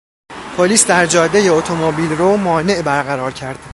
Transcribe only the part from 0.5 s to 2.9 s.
پلیس در جادهی اتومبیل رو مانع